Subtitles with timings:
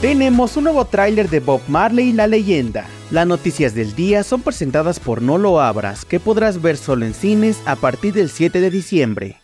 [0.00, 2.86] Tenemos un nuevo tráiler de Bob Marley y la leyenda.
[3.10, 7.12] Las noticias del día son presentadas por No lo abras, que podrás ver solo en
[7.12, 9.40] cines a partir del 7 de diciembre.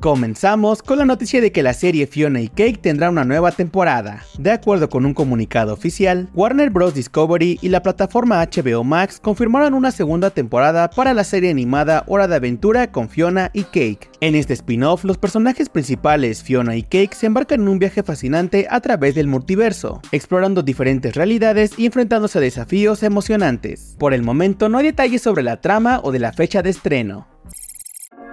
[0.00, 4.22] Comenzamos con la noticia de que la serie Fiona y Cake tendrá una nueva temporada.
[4.38, 6.94] De acuerdo con un comunicado oficial, Warner Bros.
[6.94, 12.28] Discovery y la plataforma HBO Max confirmaron una segunda temporada para la serie animada Hora
[12.28, 14.08] de Aventura con Fiona y Cake.
[14.20, 18.68] En este spin-off, los personajes principales Fiona y Cake se embarcan en un viaje fascinante
[18.70, 23.96] a través del multiverso, explorando diferentes realidades y enfrentándose a desafíos emocionantes.
[23.98, 27.26] Por el momento no hay detalles sobre la trama o de la fecha de estreno.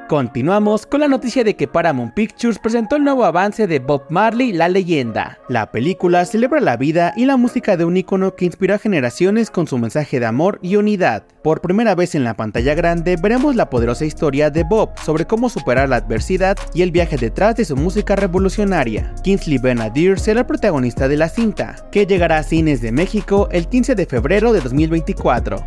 [0.08, 4.54] Continuamos con la noticia de que Paramount Pictures presentó el nuevo avance de Bob Marley,
[4.54, 5.40] la leyenda.
[5.50, 9.50] La película celebra la vida y la música de un ícono que inspiró a generaciones
[9.50, 11.24] con su mensaje de amor y unidad.
[11.44, 15.50] Por primera vez en la pantalla grande veremos la poderosa historia de Bob sobre cómo
[15.50, 19.12] superar la adversidad y el viaje detrás de su música revolucionaria.
[19.24, 23.68] Kingsley Benadir será el protagonista de la cinta, que llegará a cines de México el
[23.68, 25.66] 15 de febrero de 2024.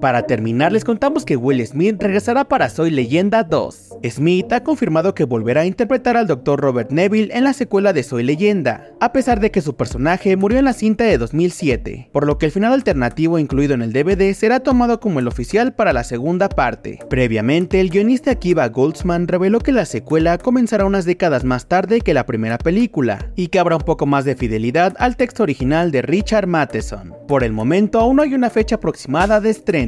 [0.00, 3.98] Para terminar, les contamos que Will Smith regresará para Soy Leyenda 2.
[4.04, 6.60] Smith ha confirmado que volverá a interpretar al Dr.
[6.60, 10.60] Robert Neville en la secuela de Soy Leyenda, a pesar de que su personaje murió
[10.60, 14.32] en la cinta de 2007, por lo que el final alternativo incluido en el DVD
[14.34, 17.00] será tomado como el oficial para la segunda parte.
[17.10, 22.14] Previamente, el guionista Akiva Goldsman reveló que la secuela comenzará unas décadas más tarde que
[22.14, 26.02] la primera película, y que habrá un poco más de fidelidad al texto original de
[26.02, 27.14] Richard Matheson.
[27.26, 29.87] Por el momento aún no hay una fecha aproximada de estreno.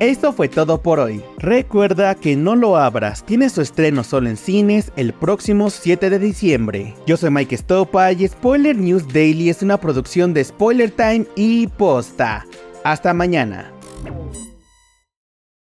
[0.00, 1.24] Esto fue todo por hoy.
[1.38, 6.20] Recuerda que No lo abras, tiene su estreno solo en cines el próximo 7 de
[6.20, 6.94] diciembre.
[7.04, 11.66] Yo soy Mike Stopa y Spoiler News Daily es una producción de Spoiler Time y
[11.66, 12.46] Posta.
[12.84, 13.72] Hasta mañana.